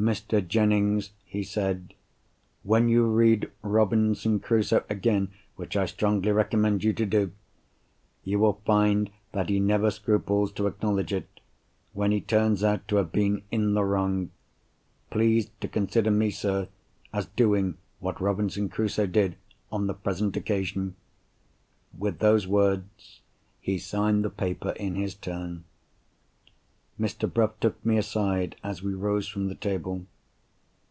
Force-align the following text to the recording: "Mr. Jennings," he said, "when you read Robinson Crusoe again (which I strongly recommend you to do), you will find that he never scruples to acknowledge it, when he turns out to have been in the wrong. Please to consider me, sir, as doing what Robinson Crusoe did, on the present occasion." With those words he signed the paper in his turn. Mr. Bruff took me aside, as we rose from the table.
"Mr. 0.00 0.40
Jennings," 0.48 1.10
he 1.26 1.42
said, 1.42 1.92
"when 2.62 2.88
you 2.88 3.04
read 3.04 3.50
Robinson 3.60 4.40
Crusoe 4.40 4.82
again 4.88 5.30
(which 5.56 5.76
I 5.76 5.84
strongly 5.84 6.32
recommend 6.32 6.82
you 6.82 6.94
to 6.94 7.04
do), 7.04 7.30
you 8.24 8.38
will 8.38 8.62
find 8.64 9.10
that 9.32 9.50
he 9.50 9.60
never 9.60 9.90
scruples 9.90 10.52
to 10.52 10.66
acknowledge 10.66 11.12
it, 11.12 11.28
when 11.92 12.12
he 12.12 12.20
turns 12.22 12.64
out 12.64 12.88
to 12.88 12.96
have 12.96 13.12
been 13.12 13.42
in 13.50 13.74
the 13.74 13.84
wrong. 13.84 14.30
Please 15.10 15.50
to 15.60 15.68
consider 15.68 16.10
me, 16.10 16.30
sir, 16.30 16.68
as 17.12 17.26
doing 17.26 17.76
what 17.98 18.22
Robinson 18.22 18.70
Crusoe 18.70 19.06
did, 19.06 19.36
on 19.70 19.86
the 19.86 19.92
present 19.92 20.34
occasion." 20.34 20.96
With 21.98 22.20
those 22.20 22.46
words 22.46 23.20
he 23.60 23.76
signed 23.76 24.24
the 24.24 24.30
paper 24.30 24.70
in 24.70 24.94
his 24.94 25.14
turn. 25.14 25.64
Mr. 27.00 27.32
Bruff 27.32 27.58
took 27.60 27.82
me 27.82 27.96
aside, 27.96 28.54
as 28.62 28.82
we 28.82 28.92
rose 28.92 29.26
from 29.26 29.48
the 29.48 29.54
table. 29.54 30.04